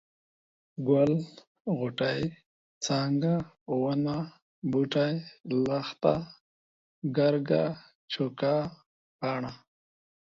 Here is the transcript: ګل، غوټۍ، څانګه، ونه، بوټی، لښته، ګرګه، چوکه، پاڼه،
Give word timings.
ګل، 0.89 1.13
غوټۍ، 1.77 2.21
څانګه، 2.85 3.33
ونه، 3.81 4.17
بوټی، 4.71 5.15
لښته، 5.67 6.15
ګرګه، 7.17 7.63
چوکه، 8.11 8.55
پاڼه، 9.19 9.51